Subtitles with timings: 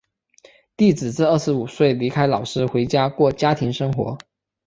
[0.77, 4.17] 弟子至二十五岁离开老师回家过家庭生活。